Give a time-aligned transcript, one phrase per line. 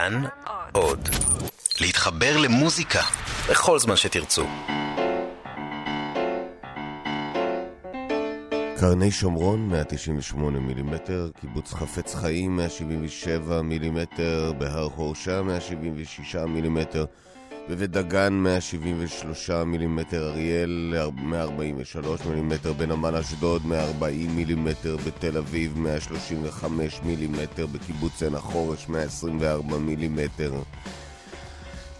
[0.00, 0.22] כאן
[0.72, 1.08] עוד.
[1.80, 3.00] להתחבר למוזיקה
[3.50, 4.46] בכל זמן שתרצו.
[8.80, 17.04] קרני שומרון 198 מילימטר, קיבוץ חפץ חיים 177 מילימטר, בהר חורשה 176 מילימטר,
[17.68, 27.66] בבית דגן 173 מילימטר, אריאל 143 מילימטר, בנמל אשדוד 140 מילימטר, בתל אביב 135 מילימטר,
[27.66, 30.52] בקיבוץ עין החורש 124 מילימטר.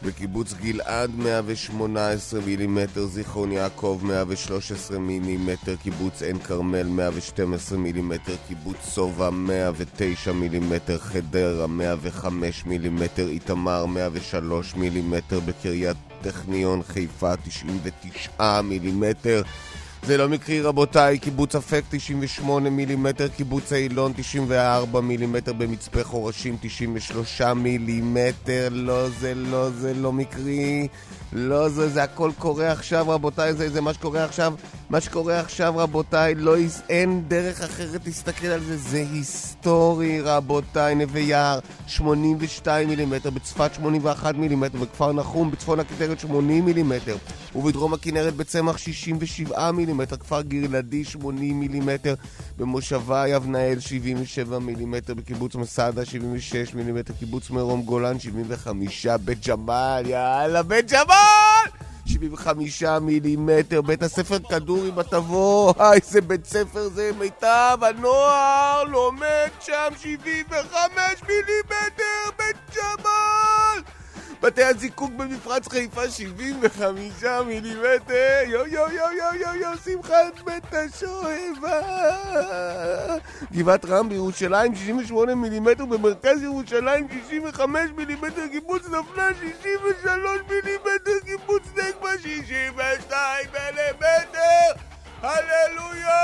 [0.03, 9.31] בקיבוץ גלעד 118 מילימטר, זיכרון יעקב 113 מילימטר, קיבוץ עין כרמל 112 מילימטר, קיבוץ סובה
[9.31, 19.43] 109 מילימטר, חדרה 105 מילימטר, איתמר 103 מילימטר, בקריית הטכניון חיפה 99 מילימטר
[20.03, 27.41] זה לא מקרי רבותיי, קיבוץ אפק 98 מילימטר, קיבוץ אילון 94 מילימטר, במצפה הררשים 93
[27.41, 30.89] מילימטר, לא זה לא זה לא מקרי,
[31.33, 34.55] לא זה זה הכל קורה עכשיו רבותיי, זה, זה מה שקורה עכשיו,
[34.91, 36.55] מה שקורה עכשיו רבותיי, לא,
[36.89, 44.35] אין דרך אחרת להסתכל על זה, זה היסטורי רבותיי, נווה יער 82 מילימטר, בצפת 81
[44.35, 47.17] מילימטר, בכפר נחום בצפון הכתרת 80 מילימטר,
[47.55, 52.15] ובדרום הכנרת בצמח 67 מילימטר מילימטר, כפר גרלדי 80 מילימטר,
[52.57, 60.63] במושבה יבנאל 77 מילימטר, בקיבוץ מסעדה 76 מילימטר, קיבוץ מרום גולן 75, בית ג'מאל, יאללה,
[60.63, 61.81] בית ג'מאל!
[62.07, 71.23] 75 מילימטר, בית הספר כדורי בתבור, איזה בית ספר זה, מיטב הנוער לומד שם 75
[71.29, 73.40] מילימטר, בית ג'מאל!
[74.43, 78.41] בתי הזיקוק במפרץ חיפה 75 מילימטר.
[78.47, 81.81] יו יו יו יו יו יו שמחת בית השואבה.
[83.53, 85.85] גבעת רם בירושלים 68 מילימטר.
[85.85, 88.49] במרכז ירושלים 65 מילימטר.
[88.51, 91.19] קיבוץ נפלה 63 מילימטר.
[91.25, 94.81] קיבוץ נגבה 62 מילימטר.
[95.23, 96.21] הללויה!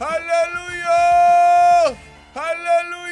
[0.00, 1.00] הללויה!
[2.34, 3.10] הללויה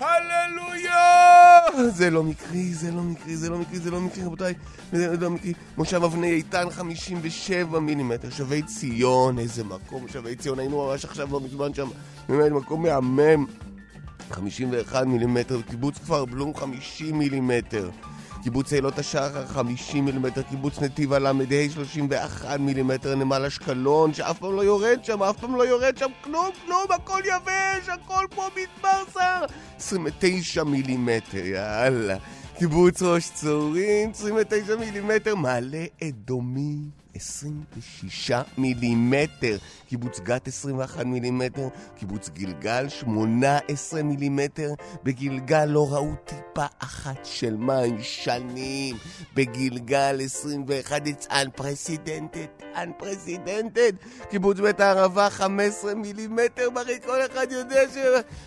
[0.00, 1.60] הללויה!
[1.88, 4.54] זה לא מקרי, זה לא מקרי, זה לא מקרי, זה לא מקרי, רבותיי.
[4.92, 5.52] זה לא מקרי.
[5.76, 11.40] מושב אבני איתן 57 מילימטר, שבי ציון, איזה מקום, שבי ציון, היינו ממש עכשיו לא
[11.40, 11.88] מזמן שם,
[12.28, 13.46] באמת מקום מהמם.
[14.30, 17.90] 51 מילימטר, קיבוץ כפר בלום 50 מילימטר.
[18.42, 21.32] קיבוץ אילות השחר 50 מילימטר, קיבוץ נתיב הל"ה
[21.74, 26.50] 31 מילימטר, נמל אשקלון, שאף פעם לא יורד שם, אף פעם לא יורד שם, כלום,
[26.66, 29.44] כלום, הכל יבש, הכל פה מדבר שר.
[29.76, 32.16] 29 מילימטר, יאללה.
[32.58, 36.97] קיבוץ ראש צורים, 29 מילימטר, מעלה אדומים.
[37.18, 39.56] 26 מילימטר,
[39.88, 44.70] קיבוץ גת 21 מילימטר, קיבוץ גלגל 18 מילימטר,
[45.02, 48.96] בגלגל לא ראו טיפה אחת של מים שנים,
[49.34, 57.80] בגלגל 21 it's unprecedented, unprecedented, קיבוץ בית הערבה 15 מילימטר, הרי כל אחד יודע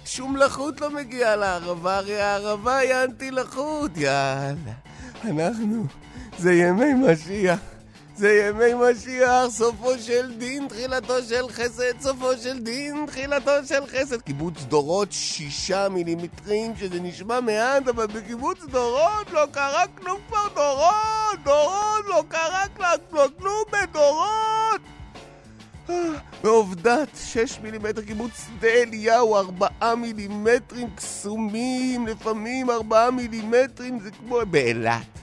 [0.05, 4.73] ששום לחות לא מגיעה לערבה, הרי הערבה היא אנטי לחות, יאללה,
[5.23, 5.85] אנחנו,
[6.39, 7.70] זה ימי משיח.
[8.21, 14.21] זה ימי משיח, סופו של דין, תחילתו של חסד, סופו של דין, תחילתו של חסד.
[14.21, 21.43] קיבוץ דורות שישה מילימטרים, שזה נשמע מעט, אבל בקיבוץ דורות לא קרה כלום כבר דורות,
[21.43, 24.81] דורות, לא קרה כלום, כלום בדורות.
[26.43, 35.20] עובדת, שש מילימטר, קיבוץ שדה אליהו, ארבעה מילימטרים קסומים, לפעמים ארבעה מילימטרים, זה כמו באילת.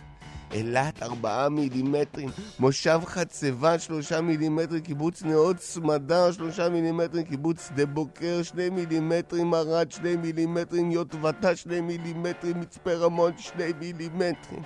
[0.53, 2.29] אילת ארבעה מילימטרים,
[2.59, 9.93] מושב חצבה שלושה מילימטרים, קיבוץ נאות סמדר שלושה מילימטרים, קיבוץ שדה בוקר שני מילימטרים, ערד
[9.93, 14.63] שני מילימטרים, יוטבתה שני מילימטרים, מצפה רמון שני מילימטרים.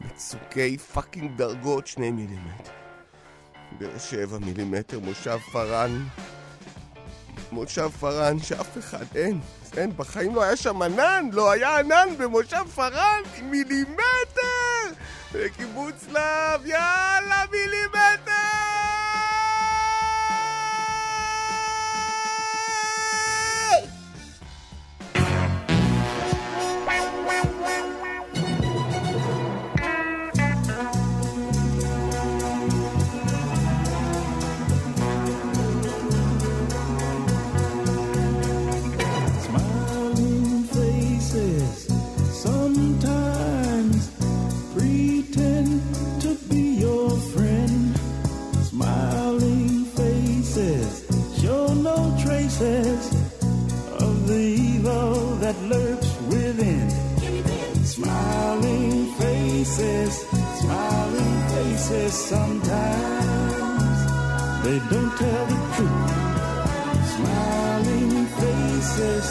[0.00, 2.78] מצוקי fucking דרגות שני מילימטרים.
[3.78, 6.04] באר שבע מילימטר, מושב פארן.
[7.52, 9.40] מושב פארן שאף אחד אין.
[9.76, 14.42] אין, בחיים לא היה שם ענן, לא היה ענן במושב פארן, מילימטר!
[15.32, 18.27] בקיבוץ להב, יאללה, מילימטר!
[52.60, 56.90] of the evil that lurks within.
[57.84, 60.26] Smiling faces,
[60.60, 64.00] smiling faces sometimes.
[64.64, 66.10] They don't tell the truth.
[67.14, 69.24] Smiling faces,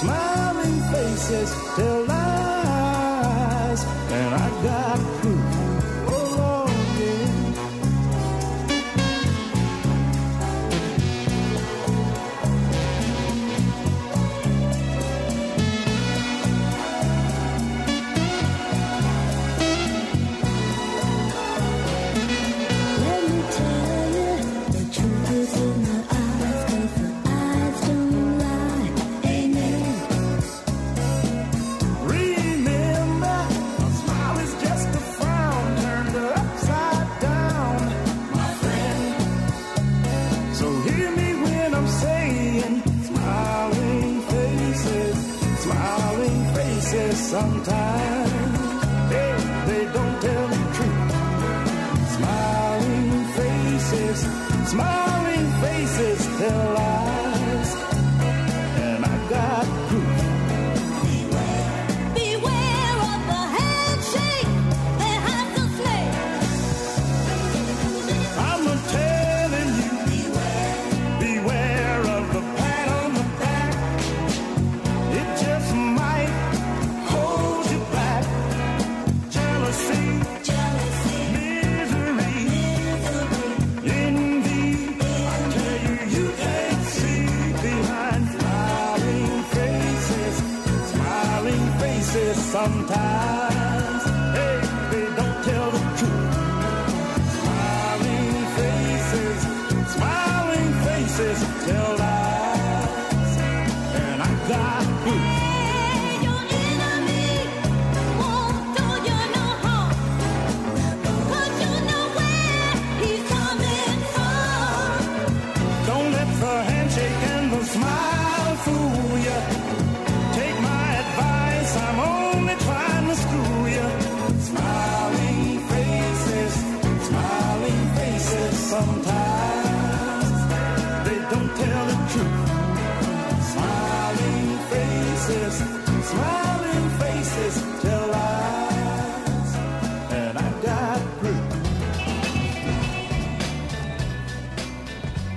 [0.00, 3.84] smiling faces tell lies.
[4.10, 5.51] And I got proof.
[47.32, 48.58] Sometimes
[49.66, 51.12] they don't tell the truth.
[52.16, 54.18] Smiling faces,
[54.68, 56.20] smiling faces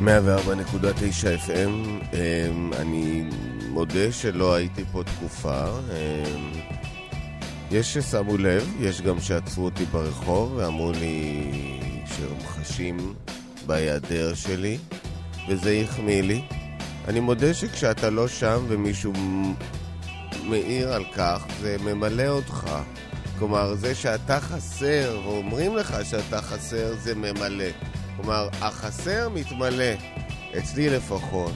[0.07, 1.71] FM.
[2.13, 3.29] אמ, אני
[3.69, 5.65] מודה שלא הייתי פה תקופה.
[5.65, 6.51] אמ,
[7.71, 11.51] יש ששמו לב, יש גם שעצרו אותי ברחוב ואמרו לי
[12.05, 13.13] שהם חשים
[13.65, 14.77] בהיעדר שלי,
[15.49, 16.41] וזה החמיא לי.
[17.07, 19.13] אני מודה שכשאתה לא שם ומישהו
[20.43, 22.69] מעיר על כך, זה ממלא אותך.
[23.39, 27.94] כלומר, זה שאתה חסר, ואומרים לך שאתה חסר, זה ממלא.
[28.15, 29.93] כלומר, החסר מתמלא.
[30.57, 31.51] אצלי לפחות.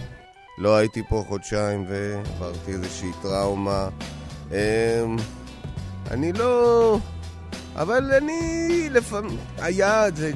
[0.58, 3.90] לא הייתי פה חודשיים ועברתי איזושהי טראומה.
[4.52, 4.56] אמ,
[6.12, 6.98] אני לא...
[7.76, 9.38] אבל אני לפעמים...
[9.58, 10.32] היה, זה,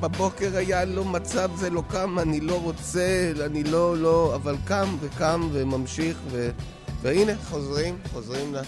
[0.00, 4.96] בבוקר היה לא מצב, זה לא קם, אני לא רוצה, אני לא, לא, אבל קם
[5.00, 6.50] וקם וממשיך, ו...
[7.02, 8.58] והנה, חוזרים, חוזרים ל...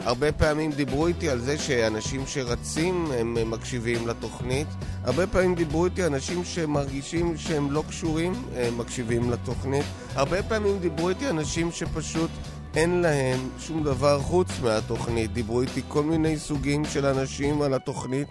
[0.00, 4.66] הרבה פעמים דיברו איתי על זה שאנשים שרצים הם מקשיבים לתוכנית.
[5.04, 9.84] הרבה פעמים דיברו איתי אנשים שמרגישים שהם לא קשורים, הם מקשיבים לתוכנית.
[10.14, 12.30] הרבה פעמים דיברו איתי אנשים שפשוט
[12.76, 15.32] אין להם שום דבר חוץ מהתוכנית.
[15.32, 18.28] דיברו איתי כל מיני סוגים של אנשים על התוכנית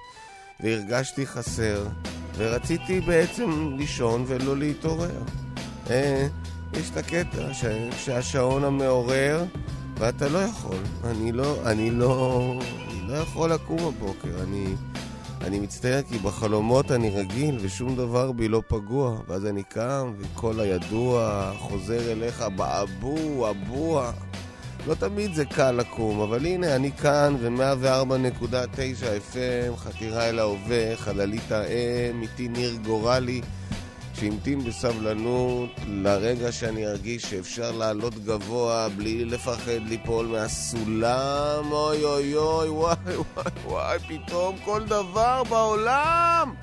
[0.60, 1.88] והרגשתי חסר.
[2.38, 5.22] ורציתי בעצם לישון ולא להתעורר.
[5.90, 6.28] אה,
[6.74, 7.54] יש את הקטע
[7.98, 9.46] שהשעון המעורר
[10.00, 10.78] ואתה לא יכול.
[11.04, 12.54] אני לא, אני לא,
[12.90, 14.44] אני לא יכול לקום בבוקר.
[14.44, 14.76] אני,
[15.42, 19.18] אני מצטער כי בחלומות אני רגיל ושום דבר בי לא פגוע.
[19.28, 24.12] ואז אני קם וכל הידוע חוזר אליך באבו, אבוע.
[24.88, 31.52] לא תמיד זה קל לקום, אבל הנה, אני כאן, ו-104.9 FM, חתירה אל ההווה, חללית
[31.52, 33.42] האם, איתי ניר גורלי.
[34.20, 41.72] שהמתין בסבלנות לרגע שאני ארגיש שאפשר לעלות גבוה בלי לפחד ליפול מהסולם.
[41.72, 46.54] אוי אוי אוי, וואי וואי וואי, פתאום כל דבר בעולם!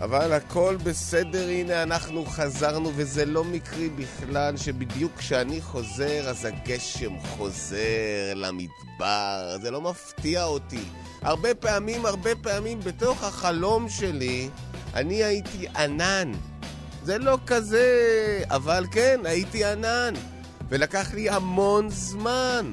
[0.00, 7.18] אבל הכל בסדר, הנה אנחנו חזרנו, וזה לא מקרי בכלל שבדיוק כשאני חוזר, אז הגשם
[7.18, 9.56] חוזר למדבר.
[9.62, 10.82] זה לא מפתיע אותי.
[11.22, 14.48] הרבה פעמים, הרבה פעמים, בתוך החלום שלי,
[14.94, 16.32] אני הייתי ענן.
[17.08, 17.86] זה לא כזה,
[18.50, 20.14] אבל כן, הייתי ענן.
[20.68, 22.72] ולקח לי המון זמן.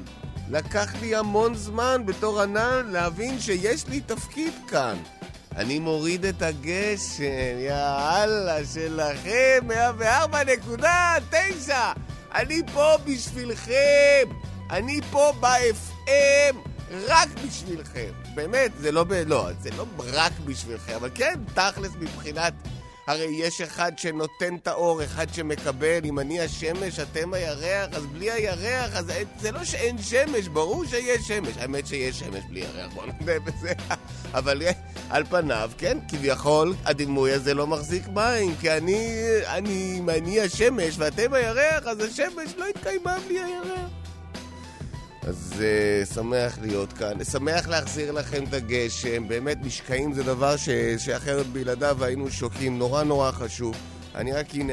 [0.50, 4.96] לקח לי המון זמן בתור ענן להבין שיש לי תפקיד כאן.
[5.56, 9.68] אני מוריד את הגשם, יאללה, שלכם,
[10.10, 11.70] 104.9!
[12.34, 14.28] אני פה בשבילכם!
[14.70, 16.56] אני פה ב-FM
[17.08, 18.10] רק בשבילכם.
[18.34, 19.12] באמת, זה לא, ב...
[19.12, 22.52] לא, זה לא רק בשבילכם, אבל כן, תכלס מבחינת...
[23.06, 25.98] הרי יש אחד שנותן את האור, אחד שמקבל.
[26.04, 31.28] אם אני השמש, אתם הירח, אז בלי הירח, אז זה לא שאין שמש, ברור שיש
[31.28, 31.56] שמש.
[31.56, 33.72] האמת שיש שמש בלי ירח, בוא נדבר בזה.
[34.38, 34.62] אבל
[35.10, 40.94] על פניו, כן, כביכול הדימוי הזה לא מחזיק מים, כי אני, אני, אם אני השמש
[40.98, 43.95] ואתם הירח, אז השמש לא התקיימה בלי הירח.
[45.26, 50.68] אז uh, שמח להיות כאן, שמח להחזיר לכם את הגשם, באמת משקעים זה דבר ש...
[50.98, 53.76] שאחרת בלעדיו היינו שוקים, נורא נורא חשוב.
[54.14, 54.72] אני רק הנה,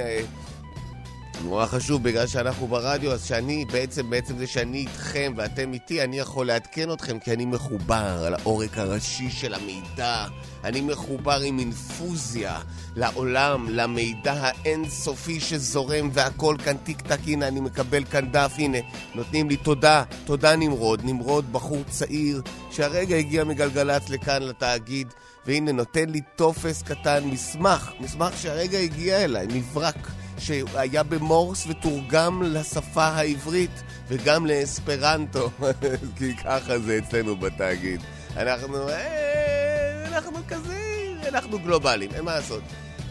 [1.41, 6.19] נורא חשוב בגלל שאנחנו ברדיו, אז שאני, בעצם, בעצם זה שאני איתכם ואתם איתי, אני
[6.19, 10.25] יכול לעדכן אתכם כי אני מחובר על העורק הראשי של המידע.
[10.63, 12.59] אני מחובר עם אינפוזיה
[12.95, 18.77] לעולם, למידע האינסופי שזורם והכל כאן טיק טק, הנה אני מקבל כאן דף, הנה,
[19.15, 21.01] נותנים לי תודה, תודה נמרוד.
[21.03, 25.07] נמרוד, בחור צעיר, שהרגע הגיע מגלגלצ לכאן לתאגיד,
[25.45, 30.22] והנה נותן לי טופס קטן, מסמך, מסמך שהרגע הגיע אליי, מברק.
[30.37, 35.49] שהיה במורס ותורגם לשפה העברית וגם לאספרנטו,
[36.17, 38.01] כי ככה זה אצלנו בתאגיד.
[38.37, 42.63] אנחנו, אה, אנחנו כזה, אנחנו גלובליים, אין מה לעשות.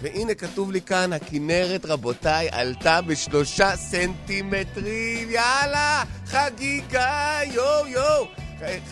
[0.03, 8.27] והנה כתוב לי כאן, הכנרת, רבותיי, עלתה בשלושה סנטימטרים, יאללה, חגיגה, יואו יואו.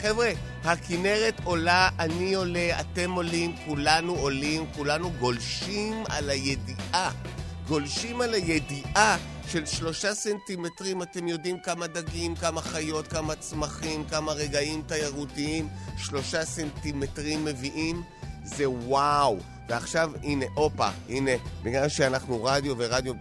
[0.03, 0.31] חבר'ה,
[0.65, 7.11] הכנרת עולה, אני עולה, אתם עולים, כולנו עולים, כולנו גולשים על הידיעה
[7.71, 9.17] גולשים על הידיעה
[9.49, 16.45] של שלושה סנטימטרים, אתם יודעים כמה דגים, כמה חיות, כמה צמחים, כמה רגעים תיירותיים שלושה
[16.45, 18.03] סנטימטרים מביאים,
[18.45, 19.39] זה וואו.
[19.69, 21.31] ועכשיו, הנה, הופה, הנה,
[21.63, 23.15] בגלל שאנחנו רדיו ורדיו,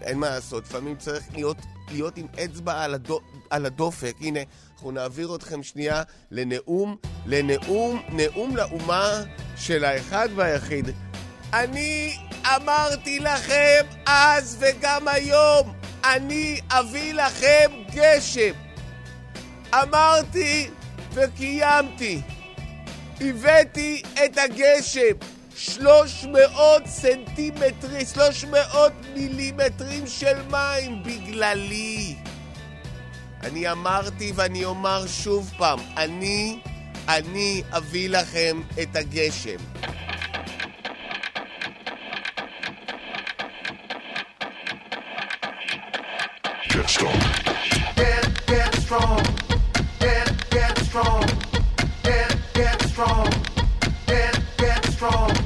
[0.00, 1.56] אין מה לעשות, לפעמים צריך להיות,
[1.92, 4.14] להיות עם אצבע על, הדו, על הדופק.
[4.20, 4.40] הנה,
[4.74, 9.22] אנחנו נעביר אתכם שנייה לנאום, לנאום, נאום לאומה
[9.56, 10.90] של האחד והיחיד.
[11.52, 12.16] אני
[12.56, 15.72] אמרתי לכם אז וגם היום,
[16.04, 18.52] אני אביא לכם גשם.
[19.74, 20.70] אמרתי
[21.14, 22.20] וקיימתי.
[23.20, 25.14] הבאתי את הגשם.
[25.56, 32.16] 300 סנטימטרים, 300 מילימטרים של מים בגללי.
[33.42, 36.58] אני אמרתי ואני אומר שוב פעם, אני,
[37.08, 39.56] אני אביא לכם את הגשם.
[46.72, 47.20] Get strong.
[47.96, 49.22] Get, get strong.
[50.00, 51.22] Get, get strong.
[52.02, 53.28] Get, get strong.
[54.06, 55.41] Get, get strong.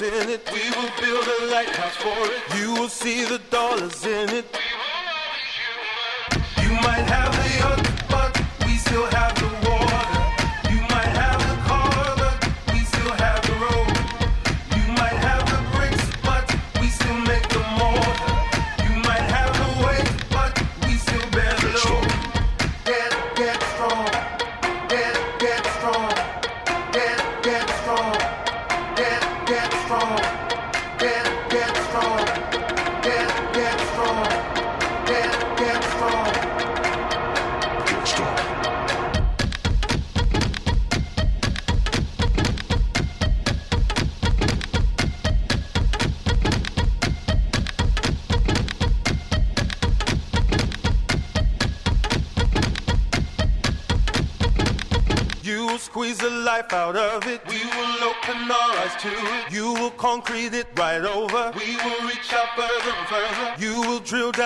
[0.00, 0.69] send it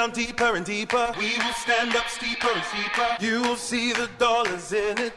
[0.04, 1.14] down deeper and deeper.
[1.18, 3.16] We will stand up steeper and steeper.
[3.20, 5.12] You will see the dollars in it.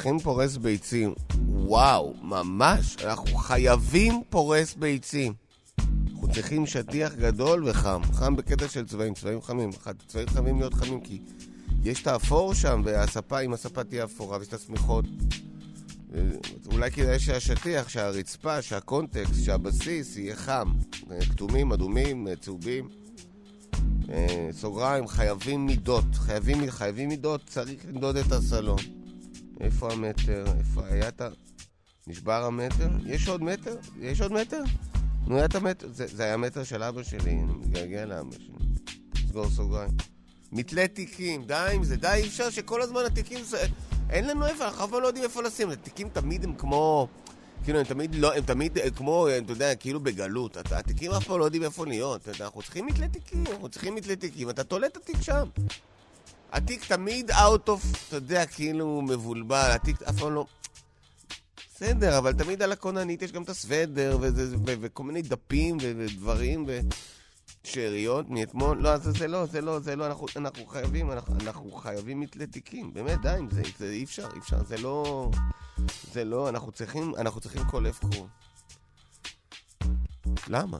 [0.00, 1.14] צריכים פורס ביצים.
[1.46, 5.32] וואו, ממש, אנחנו חייבים פורס ביצים.
[6.12, 8.00] אנחנו צריכים שטיח גדול וחם.
[8.12, 9.70] חם בקטע של צבעים, צבעים חמים.
[10.06, 11.18] צבעים חייבים להיות חמים כי
[11.84, 15.04] יש את האפור שם, והספה, אם הספה תהיה אפורה ויש את השמיכות.
[16.14, 16.20] אה,
[16.72, 20.72] אולי כדאי שהשטיח, שהרצפה, שהקונטקסט, שהבסיס יהיה חם.
[21.10, 22.88] אה, כתומים, אדומים, אה, צהובים.
[24.52, 26.04] סוגריים, חייבים מידות.
[26.14, 28.99] חייבים, חייבים מידות, צריך למדוד את הסלון.
[29.60, 30.44] איפה המטר?
[30.58, 31.28] איפה היה את ה...
[32.06, 32.88] נשבר המטר?
[33.06, 33.76] יש עוד מטר?
[34.00, 34.62] יש עוד מטר?
[35.26, 35.88] נו, היה את המטר.
[35.92, 38.52] זה, זה היה מטר של אבא שלי, אני מתגעגע לאבא שלי.
[39.28, 39.90] סגור סוגריים.
[40.52, 43.44] מתלה תיקים, די עם זה, די, אי אפשר שכל הזמן התיקים...
[43.44, 43.66] זה...
[44.10, 45.70] אין לנו איפה, אנחנו אף פעם לא יודעים איפה לשים.
[45.70, 47.08] התיקים תמיד הם כמו...
[47.64, 50.56] כאילו, הם תמיד לא, הם תמיד אה, כמו, אה, אתה יודע, כאילו בגלות.
[50.56, 52.28] הת- התיקים אף פעם לא יודעים איפה להיות.
[52.40, 55.48] אנחנו צריכים מתלה תיקים, אנחנו צריכים מתלה תיקים, אתה תולה את התיק שם.
[56.52, 60.46] התיק תמיד out of, אתה יודע, כאילו מבולבל, התיק אף פעם לא...
[61.74, 64.18] בסדר, אבל תמיד על הכוננית יש גם את הסוודר,
[64.64, 66.66] וכל מיני דפים ודברים,
[67.64, 68.78] ושאריות מאתמול.
[68.78, 72.46] לא, זה, זה לא, זה לא, זה לא, אנחנו, אנחנו חייבים, אנחנו, אנחנו חייבים מתלה
[72.46, 72.94] תיקים.
[72.94, 75.30] באמת, די עם זה, זה אי אפשר, אי אפשר, זה לא...
[76.12, 78.28] זה לא, אנחנו צריכים, אנחנו צריכים קולף קרוב.
[80.48, 80.78] למה?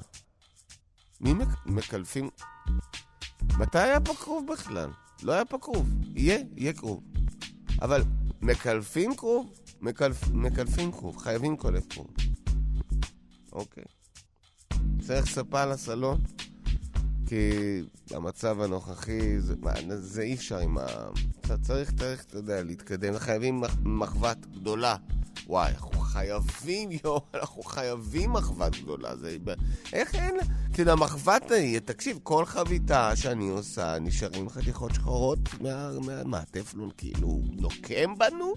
[1.21, 2.31] מי מק, מקלפים...
[3.59, 4.91] מתי היה פה כרוב בכלל?
[5.23, 5.89] לא היה פה כרוב.
[6.15, 7.03] יהיה, יהיה כרוב.
[7.83, 8.03] אבל
[8.43, 9.53] מקלפים כרוב?
[9.81, 12.11] מקלפ, מקלפים כרוב, חייבים קולף כרוב.
[13.53, 13.85] אוקיי.
[15.07, 16.21] צריך ספה לסלון?
[17.31, 19.55] כי במצב הנוכחי, זה,
[19.97, 20.87] זה אי אפשר עם ה...
[21.41, 23.19] אתה צריך, צריך, אתה יודע, להתקדם.
[23.19, 24.97] חייבים מח- מחבת גדולה.
[25.47, 29.17] וואי, אנחנו חייבים, יואו, אנחנו חייבים מחבת גדולה.
[29.17, 29.37] זה...
[29.93, 30.35] איך אין...
[30.73, 35.91] כאילו, המחבת ההיא, תקשיב, כל חביתה שאני עושה, נשארים חתיכות שחורות מה...
[36.25, 36.43] מה...
[36.97, 38.55] כאילו נוקם בנו?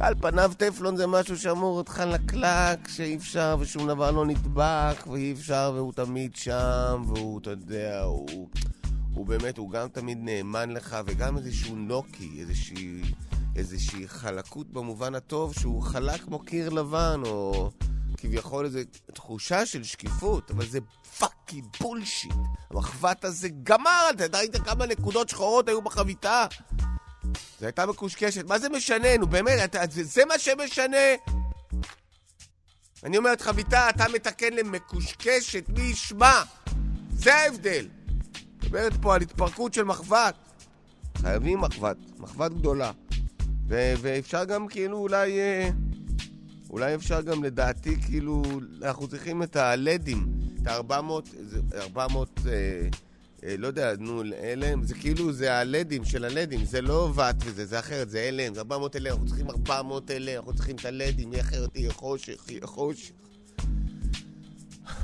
[0.00, 5.32] על פניו טפלון זה משהו שאמור להיות חלקלק, שאי אפשר ושום דבר לא נדבק, ואי
[5.32, 8.48] אפשר והוא תמיד שם, והוא, אתה יודע, הוא,
[9.14, 13.02] הוא באמת, הוא גם תמיד נאמן לך, וגם איזשהו נוקי, איזושהי,
[13.56, 17.70] איזושהי חלקות במובן הטוב, שהוא חלק כמו קיר לבן, או
[18.16, 18.80] כביכול איזו
[19.14, 20.78] תחושה של שקיפות, אבל זה
[21.18, 22.34] פאקי בולשיט.
[22.70, 26.46] המחבת הזה גמר, אתה ראית כמה נקודות שחורות היו בחביתה?
[27.60, 28.44] זו הייתה מקושקשת.
[28.44, 29.16] מה זה משנה?
[29.16, 30.96] נו באמת, אתה, זה, זה מה שמשנה?
[33.04, 36.42] אני אומרת, חביתה, אתה מתקן למקושקשת, מי ישמע?
[37.10, 37.88] זה ההבדל.
[38.62, 40.34] מדברת פה על התפרקות של מחבת.
[41.16, 42.92] חייבים מחבת, מחבת גדולה.
[43.68, 45.38] ו- ואפשר גם כאילו אולי...
[45.38, 45.70] אה,
[46.70, 48.42] אולי אפשר גם לדעתי, כאילו,
[48.82, 50.26] אנחנו צריכים את הלדים,
[50.62, 50.92] את ה-400,
[51.74, 52.88] 400, אה, אה,
[53.42, 57.78] לא יודע, נו, הלם, זה כאילו, זה הלדים של הלדים, זה לא ואט וזה, זה
[57.78, 61.42] אחרת, זה הלם, זה 400 אלה, אנחנו צריכים 400 אלה, אנחנו צריכים את הלדים, יהיה
[61.42, 63.12] אחרת יהיה חושך, יהיה חושך.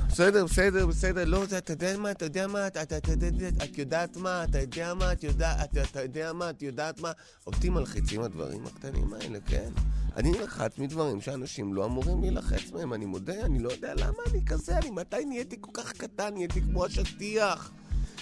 [0.09, 4.93] בסדר, בסדר, בסדר, לא, אתה יודע מה, אתה יודע מה, את יודעת מה, אתה יודע
[4.93, 7.11] מה, את יודעת, אתה יודע מה, את יודעת מה,
[7.47, 9.69] אותי מלחיצים הדברים הקטנים האלה, כן.
[10.15, 14.45] אני נלחץ מדברים שאנשים לא אמורים להילחץ מהם, אני מודה, אני לא יודע למה אני
[14.45, 17.71] כזה, אני מתי נהייתי כל כך קטן, נהייתי כמו השטיח.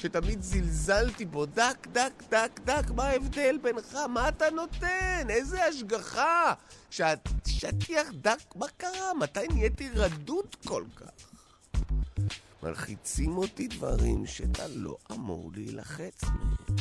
[0.03, 3.95] שתמיד זלזלתי בו, דק, דק, דק, דק, מה ההבדל בינך?
[3.95, 5.27] מה אתה נותן?
[5.29, 6.53] איזה השגחה?
[6.89, 9.13] שהשטיח דק, מה קרה?
[9.19, 11.09] מתי נהייתי רדוד כל כך?
[12.63, 16.77] מלחיצים אותי דברים שאתה לא אמור להילחץ מהם.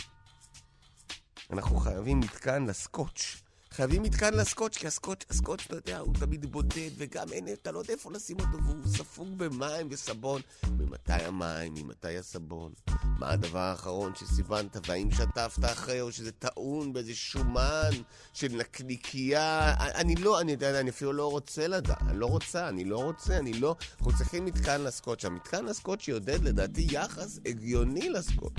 [1.50, 3.41] אנחנו חייבים מתקן לסקוץ'.
[3.72, 7.78] חייבים מתקן לסקוץ', כי הסקוץ', הסקוץ', אתה יודע, הוא תמיד בודד, וגם אין, אתה לא
[7.78, 10.40] יודע איפה לשים אותו, והוא ספוג במים וסבון.
[10.78, 12.72] ממתי המים, ממתי הסבון?
[13.18, 17.90] מה הדבר האחרון שסיבנת, והאם שטפת אחרי, או שזה טעון באיזה שומן
[18.32, 19.74] של נקניקייה?
[19.78, 23.38] אני לא, אני יודע, אני אפילו לא רוצה לדעת, אני לא רוצה, אני לא רוצה,
[23.38, 23.76] אני לא...
[23.98, 25.24] אנחנו צריכים מתקן לסקוץ'.
[25.24, 28.58] המתקן לסקוץ' יעודד לדעתי יחס הגיוני לסקוץ'.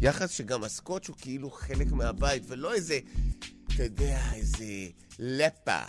[0.00, 2.98] יחס שגם הסקוץ' הוא כאילו חלק מהבית, ולא איזה...
[3.74, 4.64] אתה יודע, איזה
[5.18, 5.80] לפה,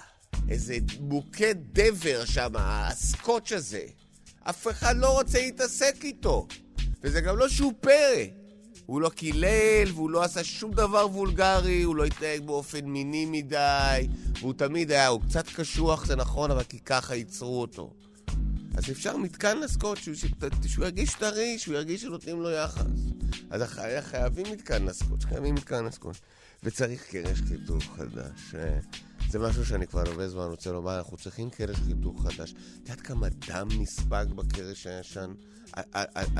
[0.49, 3.83] איזה מוקד דבר שם, הסקוץ' הזה.
[4.43, 6.47] אף אחד לא רוצה להתעסק איתו.
[7.03, 8.25] וזה גם לא שהוא פרא.
[8.85, 14.07] הוא לא קילל, והוא לא עשה שום דבר וולגרי, הוא לא התנהג באופן מיני מדי,
[14.39, 17.93] והוא תמיד היה, הוא קצת קשוח, זה נכון, אבל כי ככה ייצרו אותו.
[18.77, 20.15] אז אפשר מתקן לסקוט, שהוא,
[20.67, 22.81] שהוא ירגיש טרי, שהוא ירגיש שנותנים לו יחס.
[23.49, 23.61] אז
[24.01, 26.15] חייבים מתקן לסקוט, חייבים מתקן לסקוט.
[26.65, 28.55] וצריך קרש חיתוך חדש.
[28.55, 28.79] אה,
[29.29, 32.51] זה משהו שאני כבר הרבה זמן רוצה לומר, אנחנו צריכים קרש חיתוך חדש.
[32.51, 32.57] את
[32.89, 35.33] יודעת כמה דם נספג בקרש הישן?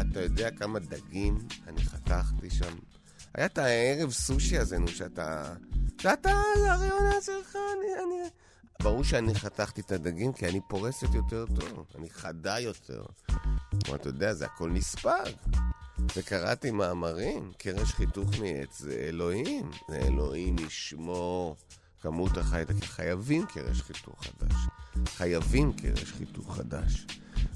[0.02, 2.76] אתה יודע כמה דגים אני חתכתי שם?
[3.34, 5.54] היה את הערב סושי הזה, נו, שאתה...
[6.02, 8.04] שאתה, זה הרעיונה שלך, אני...
[8.04, 8.30] אני...
[8.84, 13.04] ברור שאני חתכתי את הדגים כי אני פורסת יותר טוב, אני חדה יותר.
[13.88, 15.32] אבל אתה יודע, זה הכל נספג.
[16.16, 21.56] וקראתי מאמרים, קרש חיתוך מעץ זה אלוהים, זה אלוהים ישמור
[22.02, 24.56] כמות החיים, חייבים קרש חיתוך חדש,
[25.08, 27.06] חייבים קרש חיתוך חדש.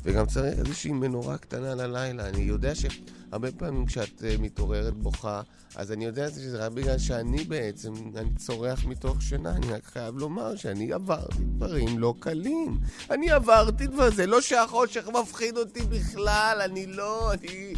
[0.04, 2.30] וגם צריך איזושהי מנורה קטנה ללילה.
[2.30, 5.42] אני יודע שהרבה פעמים כשאת uh, מתעוררת בוכה,
[5.76, 9.52] אז אני יודע שזה רק בגלל שאני בעצם, אני צורח מתוך שינה.
[9.52, 12.80] אני רק חייב לומר שאני עברתי דברים לא קלים.
[13.12, 17.74] אני עברתי דברים, זה לא שהחושך מפחיד אותי בכלל, אני לא, אני...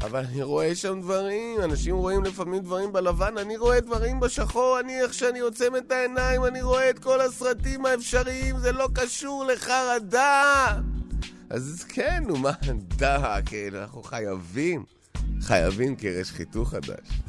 [0.00, 5.00] אבל אני רואה שם דברים, אנשים רואים לפעמים דברים בלבן, אני רואה דברים בשחור, אני
[5.00, 10.80] איך שאני עוצם את העיניים, אני רואה את כל הסרטים האפשריים, זה לא קשור לחרדה.
[11.50, 12.52] אז כן, נו מה,
[12.96, 14.84] דה, כן, אנחנו חייבים,
[15.40, 17.20] חייבים קרש חיתוך חדש.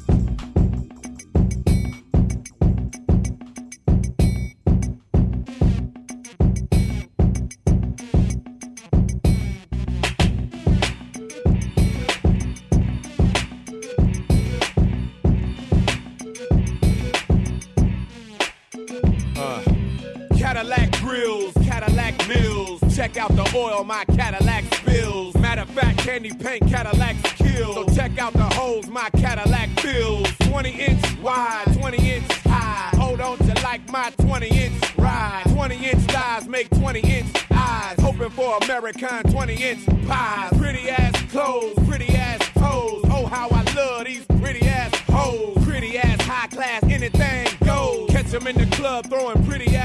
[23.82, 25.34] Oil my Cadillac spills.
[25.36, 27.74] Matter of fact, candy paint Cadillacs kill.
[27.74, 30.30] So check out the holes my Cadillac fills.
[30.38, 32.90] 20 inch wide, 20 inch high.
[32.96, 35.44] Hold on to like my 20 inch ride.
[35.48, 37.96] 20 inch thighs make 20 inch eyes.
[38.00, 40.52] Hoping for American 20 inch pies.
[40.58, 43.02] Pretty ass clothes, pretty ass toes.
[43.10, 45.64] Oh, how I love these pretty ass hoes.
[45.64, 48.10] Pretty ass high class, anything goes.
[48.10, 49.81] Catch them in the club throwing pretty ass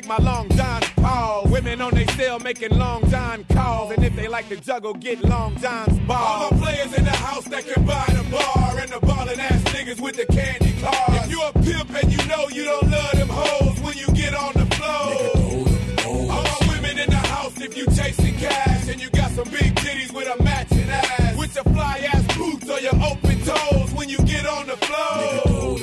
[0.00, 1.50] make my long john pause.
[1.50, 3.92] Women on they cell making long john calls.
[3.92, 6.42] And if they like to juggle, get long john's balls.
[6.42, 8.78] All the players in the house that can buy the bar.
[8.78, 11.24] And the ballin' ass niggas with the candy cars.
[11.24, 14.34] If you a pimp and you know you don't love them hoes when you get
[14.34, 16.30] on the floor.
[16.32, 18.88] All my women in the house if you chasing cash.
[18.88, 21.36] And you got some big titties with a matching ass.
[21.36, 25.76] With your fly ass boots or your open toes when you get on the floor.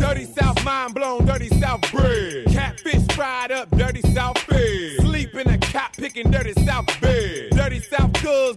[0.00, 2.51] Dirty South mind blown, dirty South bread.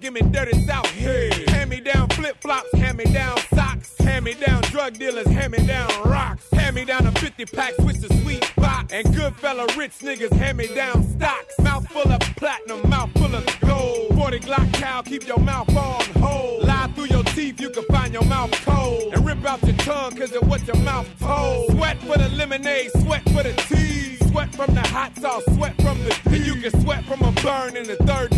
[0.06, 1.34] Give me dirty South head.
[1.50, 3.98] Hand me down flip flops, hand me down socks.
[3.98, 6.48] Hand me down drug dealers, hand me down rocks.
[6.52, 8.94] Hand me down a 50 pack, switch the sweet box.
[8.94, 11.58] And good fella rich niggas, hand me down stocks.
[11.60, 14.16] Mouth full of platinum, mouth full of gold.
[14.16, 16.64] 40 Glock cow, keep your mouth on hold.
[16.64, 19.12] Lie through your teeth, you can find your mouth cold.
[19.12, 21.72] And rip out your tongue, cause of what your mouth told.
[21.72, 24.18] Sweat for the lemonade, sweat for the tea.
[24.28, 26.36] Sweat from the hot sauce, sweat from the tea.
[26.36, 28.35] And you can sweat from a burn in the third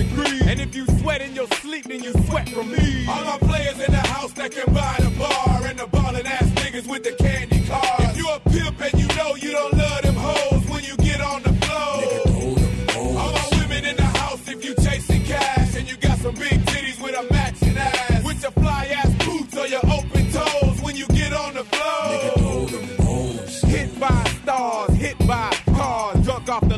[1.07, 3.07] sweat in your sleep, then you sweat from me.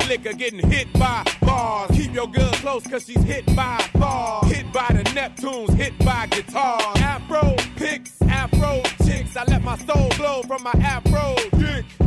[0.10, 1.92] Nigga getting hit by bars.
[1.92, 4.52] Keep your girl close cause she's hit by bars.
[4.52, 6.82] Hit by the Neptunes, hit by guitars.
[6.98, 9.38] Afro picks, afro chicks.
[9.38, 11.59] I let my soul glow from my afro dick.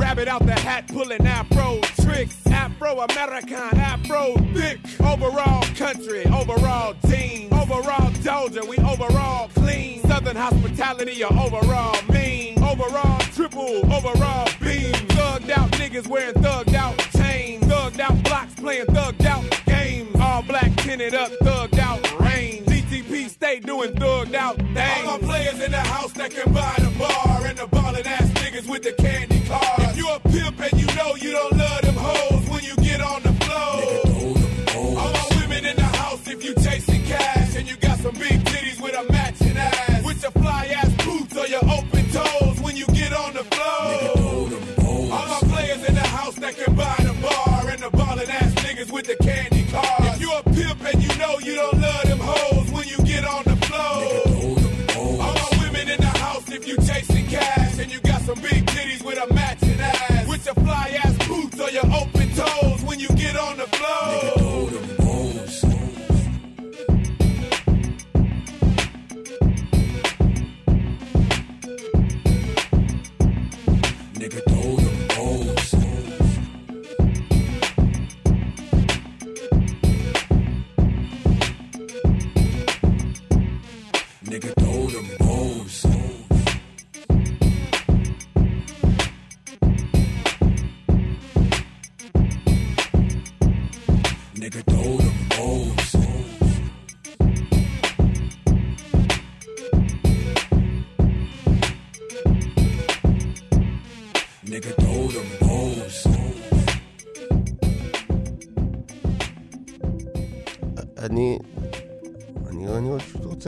[0.02, 2.36] Rabbit out the hat, pulling afro tricks.
[2.48, 4.80] Afro American, afro thick.
[5.00, 7.52] Overall country, overall team.
[7.52, 10.02] Overall Doja, we overall clean.
[10.02, 12.60] Southern hospitality, or overall mean.
[12.64, 14.92] Overall triple, overall beam.
[15.14, 17.62] Thugged out niggas wearing thugged out chains.
[17.66, 20.10] Thugged out blocks playing thugged out games.
[20.20, 22.64] All black tinted up, thugged out rain.
[22.64, 25.06] DTP stay doing thugged out things.
[25.06, 26.91] All my players in the house that can buy the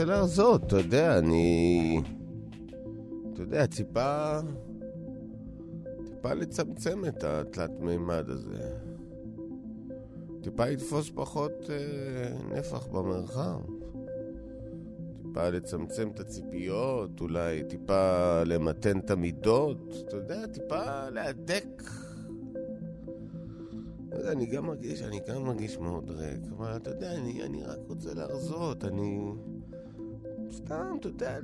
[0.05, 2.01] להרזות, אתה יודע, אני...
[3.33, 4.39] אתה יודע, טיפה...
[6.05, 8.69] טיפה לצמצם את התלת מימד הזה.
[10.41, 13.59] טיפה לתפוס פחות אה, נפח במרחב.
[15.21, 21.83] טיפה לצמצם את הציפיות, אולי טיפה למתן את המידות, אתה יודע, טיפה להדק.
[24.11, 27.63] לא יודע, אני גם מרגיש, אני גם מרגיש מאוד ריק, אבל אתה יודע, אני, אני
[27.63, 29.31] רק רוצה להרזות, אני...
[30.55, 31.37] סתם, אתה יודע,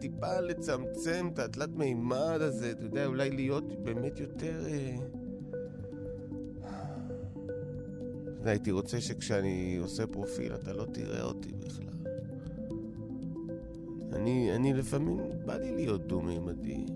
[0.00, 4.66] טיפה לצמצם את התלת מימד הזה, אתה יודע, אולי להיות באמת יותר...
[4.66, 4.96] אה,
[8.40, 12.12] אתה הייתי רוצה שכשאני עושה פרופיל אתה לא תראה אותי בכלל.
[14.12, 16.86] אני, אני לפעמים, בא לי להיות דו-מימדי.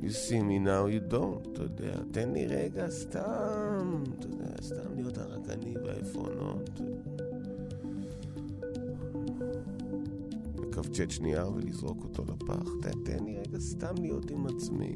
[0.00, 1.92] You see me now, you don't, אתה יודע.
[2.12, 4.89] תן לי רגע סתם, אתה יודע, סתם
[10.90, 12.68] לקבצ'ץ' נייר ולזרוק אותו לפח.
[12.82, 14.94] תן, תן לי רגע סתם להיות עם עצמי.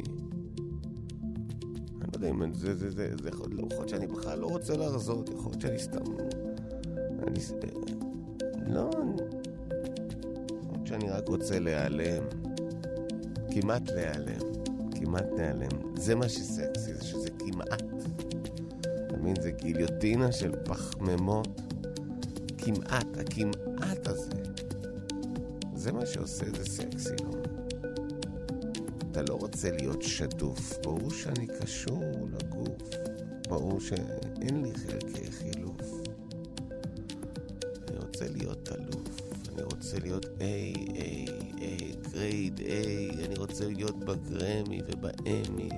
[2.01, 4.77] אני לא יודע אם זה, זה, זה, זה יכול יכול להיות שאני בכלל לא רוצה
[4.77, 5.99] להרזות, יכול להיות שאני סתם...
[7.23, 7.41] אני...
[8.67, 9.13] לא, אני...
[10.63, 12.25] יכול להיות שאני רק רוצה להיעלם.
[13.51, 14.53] כמעט להיעלם.
[14.91, 15.95] כמעט להיעלם.
[15.97, 17.83] זה מה שסקסי, זה שזה כמעט.
[18.81, 19.35] אתה מבין?
[19.43, 21.61] זה גיליוטינה של פחמימות.
[22.59, 24.54] כמעט, הכמעט הזה.
[25.85, 27.31] זה מה שעושה את זה סקסי, לא?
[29.11, 30.79] אתה לא רוצה להיות שדוף.
[30.83, 32.91] ברור שאני קשור לגוף.
[33.49, 36.01] ברור שאין לי חלקי חילוף.
[37.89, 39.21] אני רוצה להיות אלוף.
[39.55, 43.25] אני רוצה להיות A, A, A, גרייד A.
[43.25, 45.69] אני רוצה להיות בגרמי ובאמי.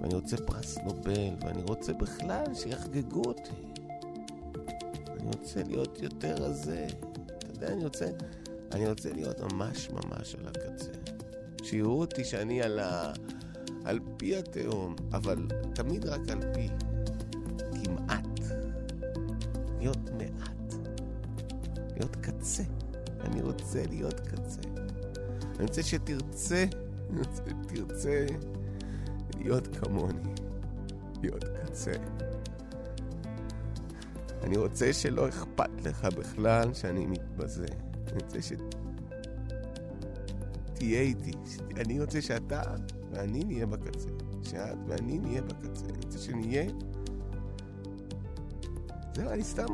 [0.00, 3.54] ואני רוצה פרס נובל, ואני רוצה בכלל שיחגגו אותי.
[5.06, 6.86] אני רוצה להיות יותר רזה.
[7.38, 8.06] אתה יודע, אני רוצה,
[8.74, 10.90] אני רוצה להיות ממש ממש על הקצה.
[11.62, 13.12] שיראו אותי שאני על, ה...
[13.84, 16.68] על פי התהום, אבל תמיד רק על פי.
[17.84, 18.40] כמעט.
[19.78, 20.74] להיות מעט.
[21.96, 22.62] להיות קצה.
[23.20, 24.60] אני רוצה להיות קצה.
[25.56, 26.64] אני רוצה שתרצה,
[27.10, 28.26] אני רוצה שתרצה
[29.36, 30.34] להיות כמוני.
[31.22, 31.92] להיות קצה.
[34.42, 37.66] אני רוצה שלא אכפת לך בכלל שאני מתבזה.
[38.14, 38.52] אני רוצה ש...
[40.74, 41.32] תהיה איתי.
[41.76, 42.62] אני רוצה שאתה
[43.10, 44.08] ואני נהיה בקצה.
[44.42, 45.84] שאת ואני נהיה בקצה.
[45.84, 46.64] אני רוצה שנהיה...
[49.14, 49.66] זהו, אני סתם,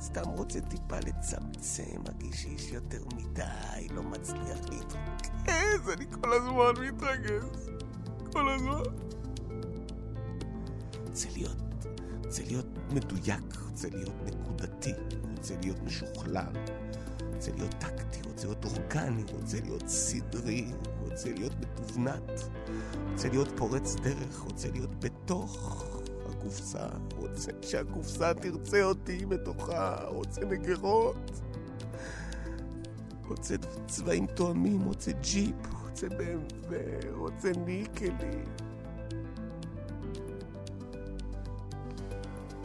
[0.00, 7.68] סתם רוצה טיפה לצמצם, מרגיש שיש יותר מדי, לא מצליח להתרכז, אני כל הזמן מתרגז.
[8.32, 8.82] כל הזמן.
[11.08, 11.62] רוצה להיות,
[12.24, 14.92] רוצה להיות מדויק, רוצה להיות נקודתי,
[15.36, 16.52] רוצה להיות משוכלל,
[17.42, 22.30] רוצה להיות טקטי, רוצה להיות אורגני, רוצה להיות סדרי, רוצה להיות מתובנת,
[23.12, 25.84] רוצה להיות פורץ דרך, רוצה להיות בתוך
[26.26, 31.30] הקופסה, רוצה שהקופסה תרצה אותי בתוכה, רוצה נגרות,
[33.28, 33.54] רוצה
[33.86, 36.72] צבעים תואמים, רוצה ג'יפ, רוצה BMW,
[37.16, 38.42] רוצה ניקלי.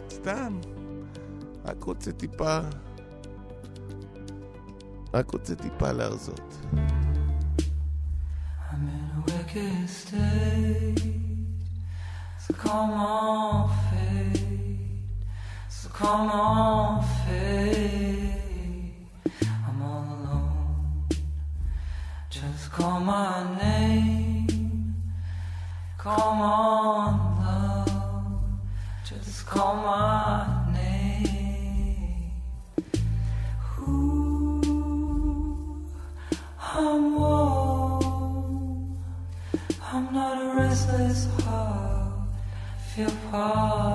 [0.10, 0.60] סתם,
[1.66, 2.60] רק רוצה טיפה,
[5.18, 6.58] רק רוצה טיפה להרזות.
[12.48, 14.40] So come on, fade.
[15.78, 18.38] So come on, fade.
[19.66, 21.08] I'm all alone.
[22.30, 24.48] Just call my name.
[26.04, 27.10] Come on,
[27.42, 27.90] love.
[29.10, 30.57] Just call my
[43.40, 43.87] 아.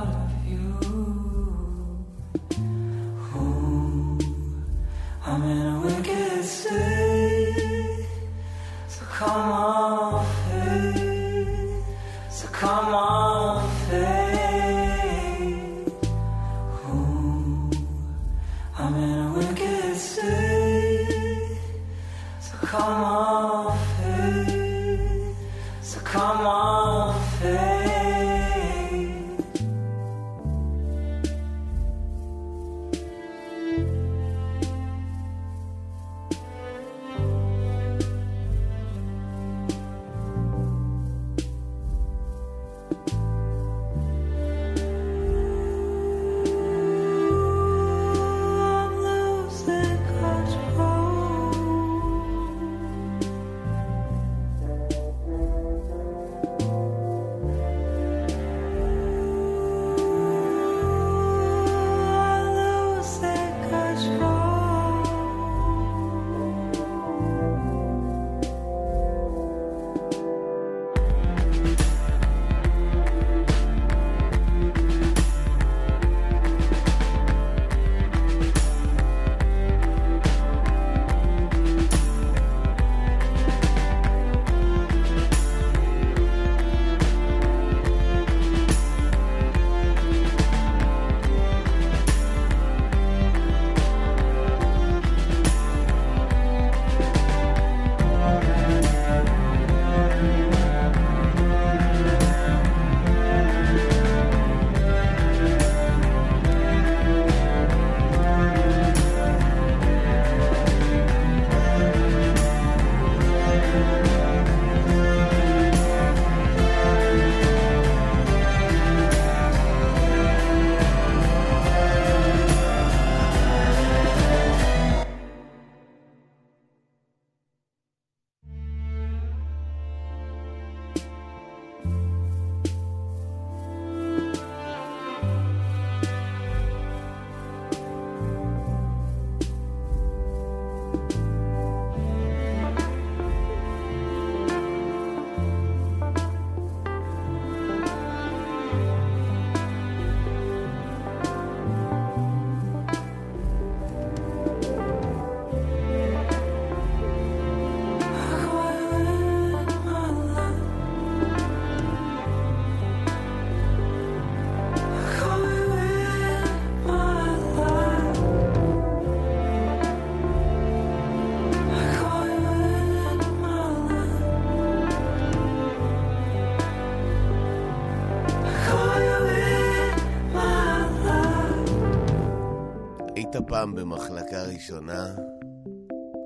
[183.33, 185.15] היית פעם במחלקה ראשונה?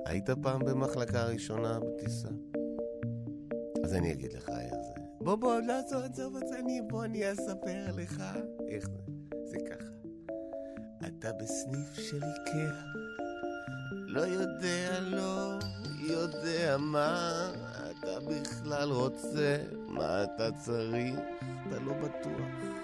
[0.06, 2.28] היית פעם במחלקה ראשונה בטיסה?
[3.84, 5.00] אז אני אגיד לך איך זה.
[5.20, 8.22] בוא בוא, לא עזוב, אז אני, בוא אני אספר לך
[8.68, 8.98] איך זה.
[9.44, 9.90] זה ככה.
[11.06, 12.82] אתה בסניף של איקאה,
[14.06, 15.58] לא יודע, לא
[16.00, 17.50] יודע מה
[17.90, 19.56] אתה בכלל רוצה,
[19.88, 21.14] מה אתה צריך,
[21.68, 22.76] אתה לא בטוח.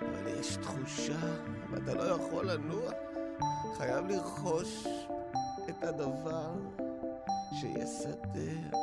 [0.00, 1.36] אבל יש תחושה,
[1.70, 3.13] ואתה לא יכול לנוח.
[3.76, 4.86] חייב לרכוש
[5.68, 6.50] את הדבר
[7.60, 8.78] שיסדר.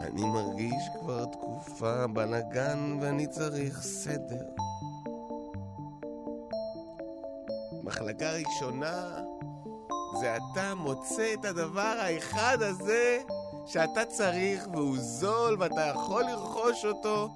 [0.00, 4.46] אני מרגיש כבר תקופה בלאגן ואני צריך סדר.
[7.82, 9.18] מחלקה ראשונה
[10.20, 13.18] זה אתה מוצא את הדבר האחד הזה
[13.66, 17.28] שאתה צריך והוא זול ואתה יכול לרכוש אותו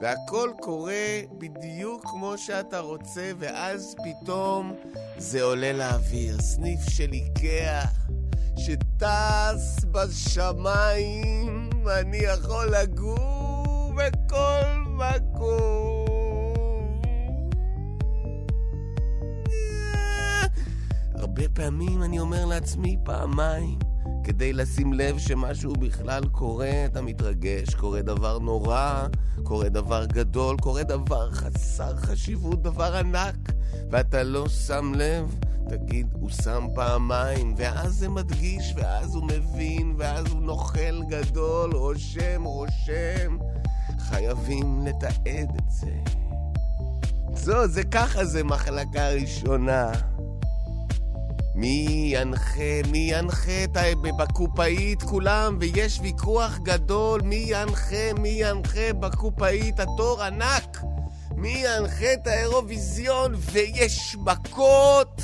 [0.00, 4.74] והכל קורה בדיוק כמו שאתה רוצה ואז פתאום
[5.16, 6.40] זה עולה לאוויר.
[6.40, 7.84] סניף של איקאה
[8.56, 11.70] שטס בשמיים,
[12.00, 16.08] אני יכול לגור בכל מקום.
[21.14, 23.78] הרבה פעמים אני אומר לעצמי פעמיים,
[24.28, 29.06] כדי לשים לב שמשהו בכלל קורה, אתה מתרגש, קורה דבר נורא,
[29.42, 33.52] קורה דבר גדול, קורה דבר חסר חשיבות, דבר ענק,
[33.90, 35.34] ואתה לא שם לב,
[35.68, 42.44] תגיד, הוא שם פעמיים, ואז זה מדגיש, ואז הוא מבין, ואז הוא נוכל גדול, רושם,
[42.44, 43.38] רושם.
[43.98, 45.92] חייבים לתעד את זה.
[47.34, 49.92] זו, זה ככה זה מחלקה ראשונה.
[51.58, 54.12] מי ינחה, מי ינחה את.
[54.18, 60.82] בקופאית כולם, ויש ויכוח גדול, מי ינחה, מי ינחה בקופאית, התור ענק.
[61.36, 65.22] מי ינחה את האירוויזיון, ויש מכות,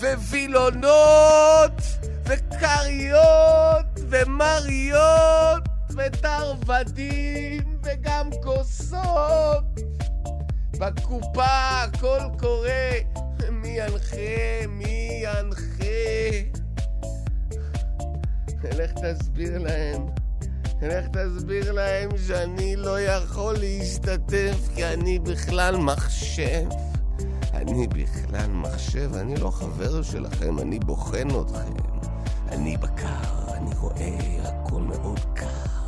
[0.00, 1.82] ווילונות,
[2.24, 5.62] וכריות, ומריות,
[5.96, 9.80] ותרבדים, וגם כוסות.
[10.78, 12.92] בקופה הכל קורה,
[13.50, 15.62] מי ינחה, מי ינחה.
[18.64, 20.06] לך תסביר להם,
[20.82, 26.64] לך תסביר להם שאני לא יכול להשתתף כי אני בכלל מחשב.
[27.54, 31.72] אני בכלל מחשב, אני לא חבר שלכם, אני בוחן אתכם.
[32.48, 35.81] אני בקר, אני רואה, הכל מאוד קר.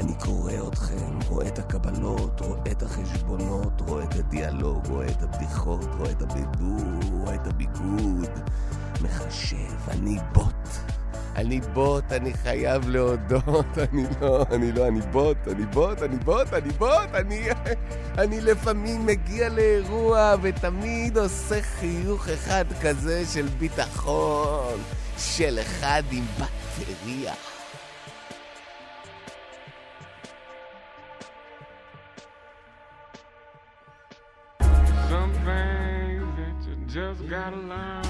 [0.00, 5.84] אני קורא אתכם, רואה את הקבלות, רואה את החשבונות, רואה את הדיאלוג, רואה את הבדיחות,
[5.98, 8.30] רואה את הבידור, רואה את הביגוד.
[9.02, 10.68] מחשב, אני בוט.
[11.36, 16.52] אני בוט, אני חייב להודות, אני לא, אני לא, אני בוט, אני בוט, אני בוט,
[16.52, 17.48] אני בוט, אני,
[18.18, 24.78] אני לפעמים מגיע לאירוע ותמיד עושה חיוך אחד כזה של ביטחון,
[25.18, 27.55] של אחד עם בטריה.
[36.96, 38.05] Just gotta learn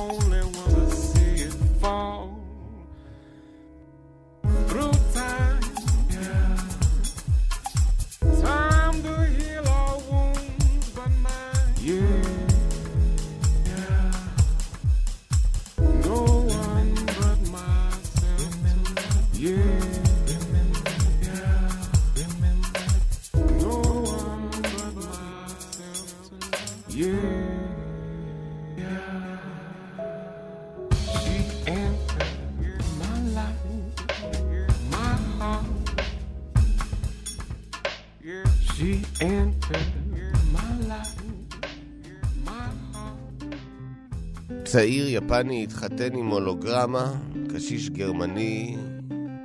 [44.72, 47.12] צעיר יפני התחתן עם הולוגרמה,
[47.54, 48.76] קשיש גרמני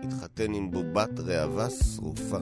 [0.03, 2.37] התחתן עם בובת ראווה שרופה.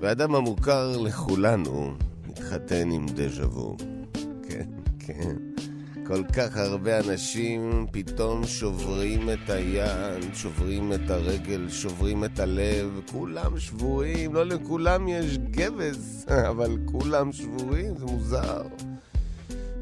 [0.00, 1.94] והאדם המוכר לכולנו
[2.28, 3.76] התחתן עם דז'ה וו.
[4.48, 4.66] כן,
[4.98, 5.36] כן.
[6.06, 13.58] כל כך הרבה אנשים פתאום שוברים את היד, שוברים את הרגל, שוברים את הלב, כולם
[13.58, 18.62] שבורים, לא לכולם יש גבס, אבל כולם שבורים, זה מוזר.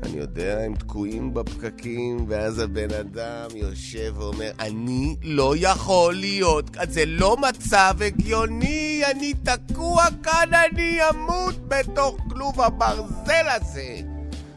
[0.04, 7.04] אני יודע, הם תקועים בפקקים, ואז הבן אדם יושב ואומר, אני לא יכול להיות, זה
[7.06, 14.00] לא מצב הגיוני, אני תקוע כאן, אני אמות בתוך כלוב הברזל הזה.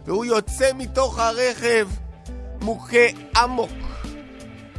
[0.05, 1.87] והוא יוצא מתוך הרכב
[2.61, 3.07] מוכה
[3.43, 3.71] אמוק.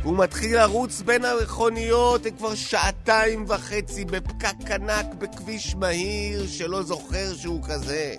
[0.02, 7.34] והוא מתחיל לרוץ בין המכוניות, הם כבר שעתיים וחצי בפקק ענק בכביש מהיר שלא זוכר
[7.36, 8.14] שהוא כזה.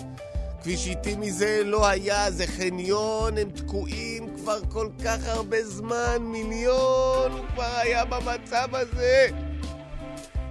[0.63, 7.31] כביש איטי מזה לא היה, זה חניון, הם תקועים כבר כל כך הרבה זמן, מיליון,
[7.31, 9.27] הוא כבר היה במצב הזה.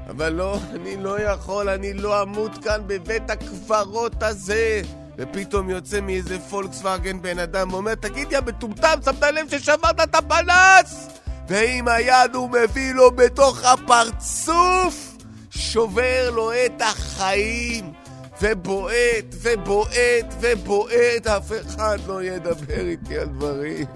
[0.09, 4.82] אבל לא, אני לא יכול, אני לא אמות כאן בבית הקברות הזה.
[5.18, 11.09] ופתאום יוצא מאיזה פולקסווגן בן אדם ואומר, תגיד, יא מטומטם, שמת לב ששברת את הפנס?
[11.48, 15.16] ועם היד הוא מביא לו בתוך הפרצוף,
[15.50, 17.97] שובר לו את החיים.
[18.43, 23.86] ובועט, ובועט, ובועט, אף אחד לא ידבר איתי על דברים.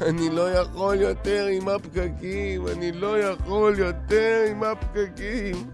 [0.00, 5.70] אני לא יכול יותר עם הפקקים, אני לא יכול יותר עם הפקקים.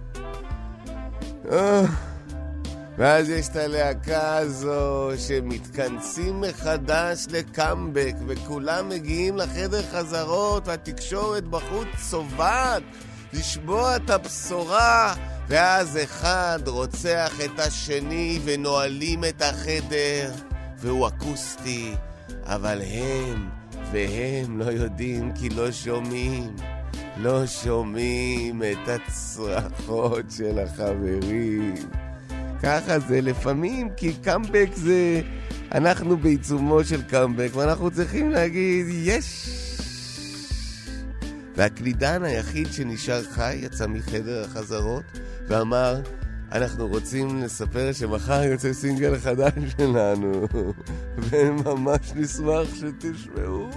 [2.99, 12.83] ואז יש את הלהקה הזו שמתכנסים מחדש לקאמבק וכולם מגיעים לחדר חזרות והתקשורת בחוץ צובעת
[13.33, 15.15] לשמוע את הבשורה
[15.53, 20.33] ואז אחד רוצח את השני ונועלים את החדר
[20.79, 21.95] והוא אקוסטי
[22.45, 23.49] אבל הם
[23.93, 26.57] והם לא יודעים כי לא שומעים
[27.17, 31.75] לא שומעים את הצרחות של החברים
[32.63, 35.21] ככה זה לפעמים, כי קאמבק זה...
[35.73, 39.49] אנחנו בעיצומו של קאמבק, ואנחנו צריכים להגיד, יש!
[41.57, 45.05] והקלידן היחיד שנשאר חי יצא מחדר החזרות
[45.49, 46.01] ואמר,
[46.53, 50.47] אנחנו רוצים לספר שמחר יוצא סינגל חדש שלנו,
[51.19, 53.69] וממש נשמח שתשמעו.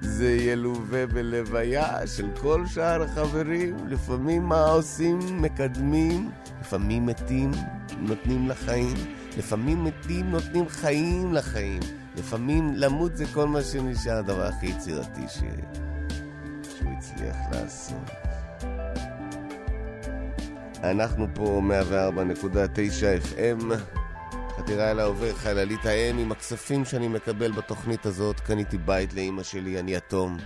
[0.00, 3.76] זה ילווה בלוויה של כל שאר החברים.
[3.88, 5.18] לפעמים מה עושים?
[5.42, 7.50] מקדמים, לפעמים מתים,
[7.98, 8.94] נותנים לחיים,
[9.38, 11.80] לפעמים מתים, נותנים חיים לחיים.
[12.16, 15.38] לפעמים למות זה כל מה שנשאר, הדבר הכי יצירתי ש...
[16.78, 18.19] שהוא הצליח לעשות.
[20.84, 21.62] אנחנו פה
[22.16, 23.74] 104.9 FM,
[24.56, 29.80] חתירה אל העובר, חללית האם עם הכספים שאני מקבל בתוכנית הזאת, קניתי בית לאימא שלי,
[29.80, 30.36] אני יתום.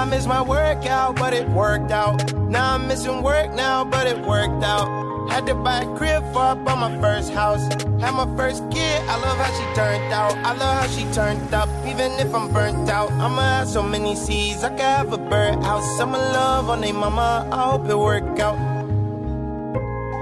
[0.00, 2.32] I miss my workout, but it worked out.
[2.34, 4.88] Now I'm missing work now, but it worked out.
[5.28, 7.60] Had to buy a crib for up on my first house.
[8.00, 10.32] Had my first kid, I love how she turned out.
[10.38, 13.12] I love how she turned up, even if I'm burnt out.
[13.12, 15.98] I'ma have so many seeds, I could have a birdhouse.
[15.98, 18.56] Some love on they mama, I hope it work out.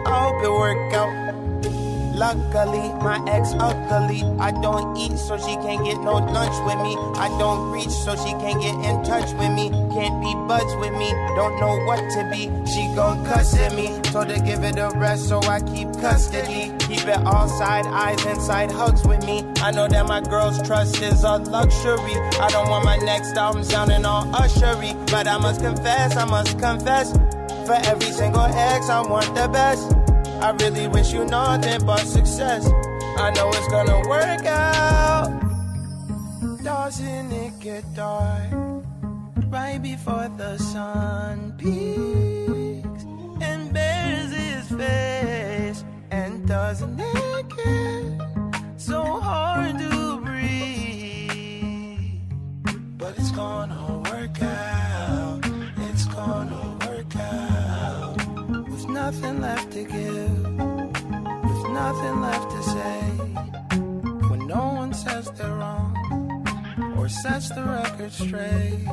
[0.08, 1.27] I hope it work out.
[2.18, 4.24] Luckily, my ex ugly.
[4.40, 6.96] I don't eat, so she can't get no lunch with me.
[7.14, 9.70] I don't reach, so she can't get in touch with me.
[9.94, 12.50] Can't be buds with me, don't know what to be.
[12.66, 14.00] She gon' cuss at me.
[14.10, 16.72] Told her give it a rest, so I keep custody.
[16.88, 19.44] Keep it all side eyes and side hugs with me.
[19.62, 22.16] I know that my girl's trust is a luxury.
[22.40, 26.58] I don't want my next album sounding all ushery, but I must confess, I must
[26.58, 27.12] confess.
[27.64, 29.97] For every single ex, I want the best.
[30.40, 32.64] I really wish you nothing but success.
[33.18, 35.42] I know it's gonna work out.
[36.62, 38.52] Doesn't it get dark
[39.50, 43.04] right before the sun peaks
[43.42, 45.84] and bears his face?
[46.12, 48.04] And doesn't it get
[48.76, 51.32] so hard to breathe?
[52.96, 54.67] But it's gonna work out.
[59.08, 60.38] Nothing left to give,
[61.48, 63.00] with nothing left to say.
[64.28, 65.92] When no one says they're wrong
[66.98, 68.84] or sets the record straight.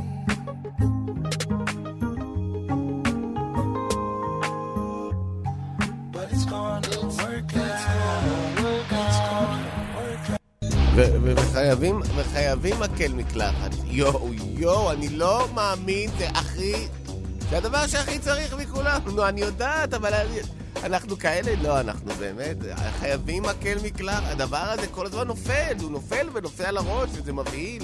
[6.13, 7.95] But it's gonna work out.
[11.23, 13.71] וחייבים, וחייבים מקל מקלחת.
[13.85, 16.87] יואו, יואו, אני לא מאמין, זה הכי...
[17.49, 19.01] זה הדבר שהכי צריך מכולם.
[19.05, 20.39] נו, אני יודעת, אבל אני-
[20.83, 22.57] אנחנו כאלה, לא, אנחנו באמת,
[22.99, 24.23] חייבים מקל מקלחת.
[24.31, 27.83] הדבר הזה כל הזמן נופל, הוא נופל ונופל על הראש, וזה מבהיל.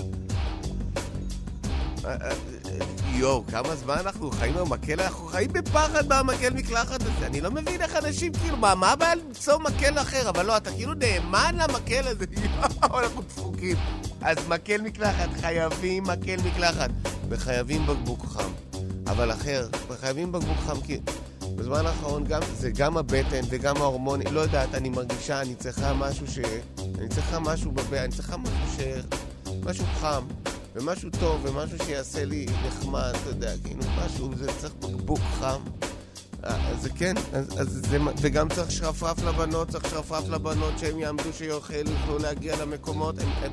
[2.05, 2.31] אה, אה,
[3.13, 7.25] יואו, כמה זמן אנחנו חיים במקל, אנחנו חיים בפחד מהמקל מקלחת הזה.
[7.27, 10.29] אני לא מבין איך אנשים, כאילו, מה, מה הבעיה למצוא מקל אחר?
[10.29, 12.25] אבל לא, אתה כאילו נאמן למקל הזה.
[12.81, 13.77] יואו, אנחנו דפוקים.
[14.21, 16.89] אז מקל מקלחת, חייבים מקל מקלחת.
[17.29, 18.49] וחייבים בקבוק חם.
[19.11, 20.99] אבל אחר, וחייבים בקבוק חם, כי
[21.55, 26.27] בזמן האחרון גם, זה גם הבטן וגם ההורמונים, לא יודעת, אני מרגישה, אני צריכה משהו
[26.27, 26.39] ש...
[26.99, 28.79] אני צריכה משהו בבטן, אני צריכה משהו ש...
[29.65, 30.23] משהו חם,
[30.75, 35.61] ומשהו טוב, ומשהו שיעשה לי נחמד, אתה יודע, כאילו משהו, זה צריך בקבוק חם.
[36.45, 40.99] אה, אז זה כן, אז, אז זה, וגם צריך שרפרף לבנות, צריך שרפרף לבנות שהם
[40.99, 43.51] יעמדו שיוכלו יוכלו להגיע למקומות, הם, הם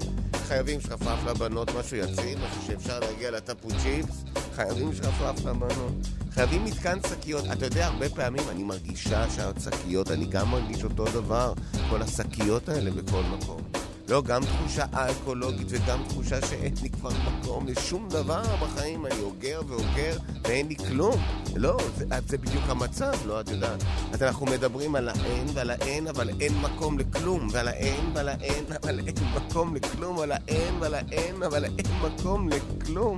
[0.49, 4.25] חייבים שרפרף לבנות, משהו יציל, משהו שאפשר להגיע לטפו צ'יפס,
[4.59, 5.93] חייבים שרפרף לבנות,
[6.31, 7.45] חייבים מתקן שקיות.
[7.53, 11.53] אתה יודע, הרבה פעמים אני מרגישה שהשקיות, אני גם מרגיש אותו דבר,
[11.91, 13.61] כל השקיות האלה בכל מקום.
[14.09, 19.61] לא, גם תחושה אקולוגית וגם תחושה שאין לי כבר מקום לשום דבר בחיים, אני אוגר
[19.69, 21.17] ואוגר ואין לי כלום.
[21.57, 23.83] לא, זה, זה בדיוק המצב, לא, את יודעת.
[24.13, 28.65] אז אנחנו מדברים על האין ועל האין, אבל אין מקום לכלום, ועל האין ועל האין,
[28.83, 33.17] אבל אין מקום לכלום, על האין ועל האין, אבל אין מקום לכלום.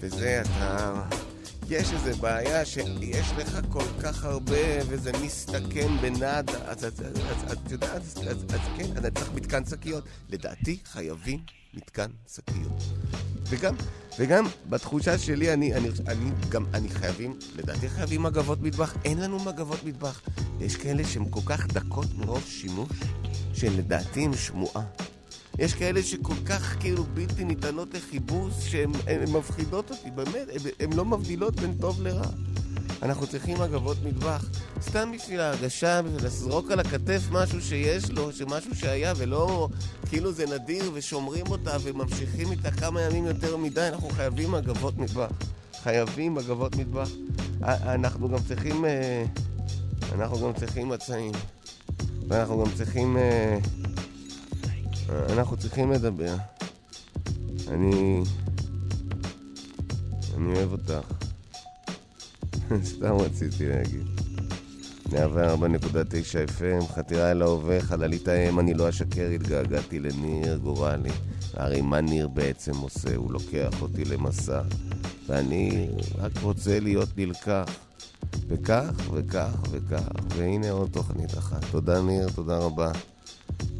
[0.00, 1.02] וזה אתה...
[1.70, 4.56] יש איזו בעיה שיש לך כל כך הרבה
[4.88, 10.04] וזה מסתכם בנאדה, אז את יודעת, אז אז- אז כן, אני צריך מתקן שקיות.
[10.28, 11.38] לדעתי חייבים
[11.74, 12.82] מתקן שקיות.
[13.48, 13.74] וגם,
[14.18, 18.94] וגם בתחושה שלי, אני, אני, אני גם, אני חייבים, לדעתי חייבים מגבות מטבח.
[19.04, 20.20] אין לנו מגבות מטבח.
[20.60, 22.88] יש כאלה שהן כל כך דקות מרוב שימוש,
[23.54, 24.82] שלדעתי הן שמועה.
[25.60, 30.48] יש כאלה שכל כך כאילו בלתי ניתנות לחיבוס, שהן הן מפחידות אותי, באמת,
[30.80, 32.26] הן לא מבדילות בין טוב לרע.
[33.02, 34.50] אנחנו צריכים מגבות מטבח,
[34.82, 39.68] סתם בשביל ההרגשה, בשביל לזרוק על הכתף משהו שיש לו, שמשהו שהיה, ולא
[40.08, 45.30] כאילו זה נדיר ושומרים אותה וממשיכים איתה כמה ימים יותר מדי, אנחנו חייבים מגבות מטבח.
[45.82, 47.08] חייבים מגבות מטבח.
[47.62, 48.84] אנחנו גם צריכים...
[48.84, 49.24] אה,
[50.12, 51.32] אנחנו גם צריכים מצעים.
[52.28, 53.16] ואנחנו גם צריכים...
[55.10, 56.34] אנחנו צריכים לדבר.
[57.68, 58.22] אני...
[60.36, 61.12] אני אוהב אותך.
[62.94, 64.06] סתם רציתי להגיד.
[65.06, 71.10] 104.9 FM, חתירה אל ההווה, חללית האם, אני לא אשקר, התגעגעתי לניר גורלי.
[71.54, 73.16] הרי מה ניר בעצם עושה?
[73.16, 74.62] הוא לוקח אותי למסע,
[75.26, 75.88] ואני
[76.18, 77.64] רק רוצה להיות נלקח.
[78.48, 81.64] וכך, וכך, וכך, והנה עוד תוכנית אחת.
[81.70, 82.92] תודה ניר, תודה רבה.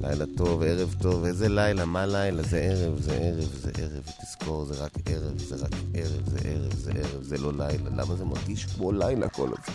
[0.01, 2.43] לילה טוב, ערב טוב, איזה לילה, מה לילה?
[2.43, 6.75] זה ערב, זה ערב, זה ערב, ותזכור, זה רק ערב, זה רק ערב, זה ערב,
[6.75, 7.91] זה ערב, זה לא לילה.
[7.91, 9.75] למה זה מרגיש כמו לילה כל הזמן?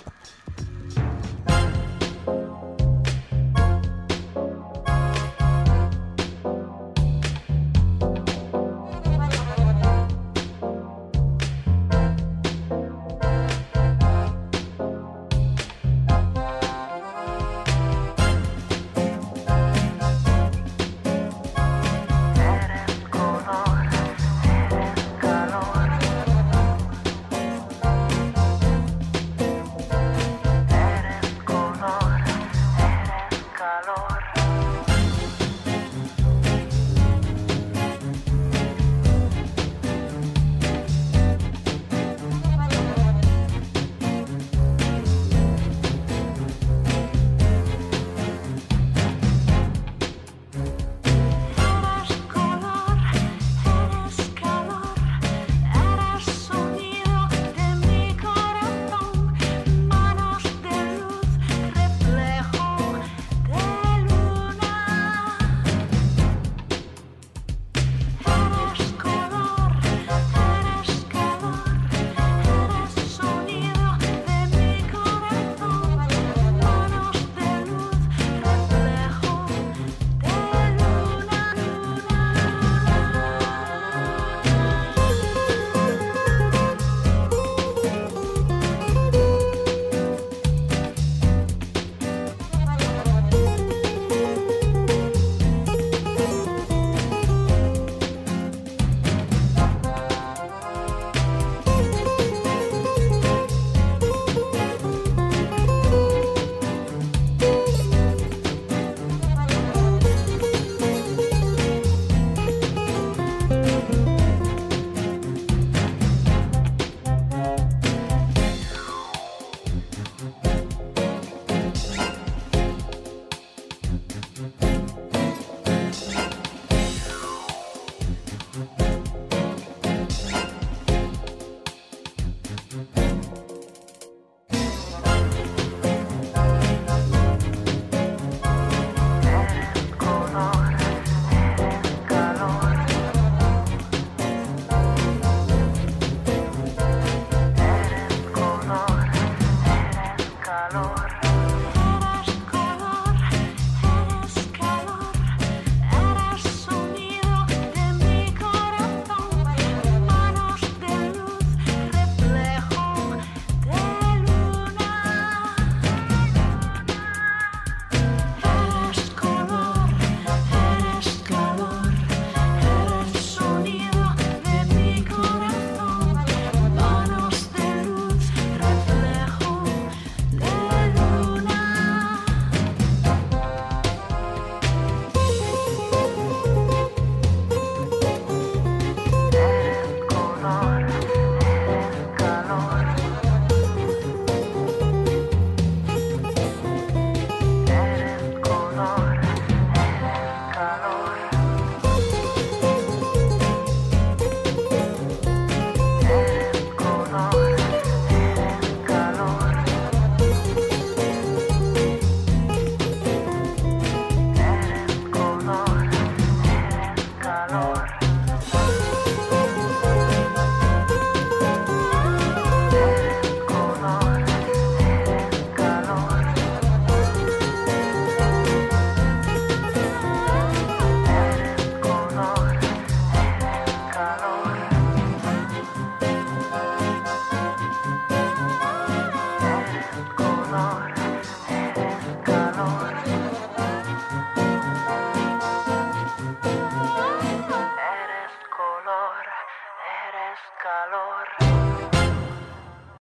[150.70, 151.05] calor.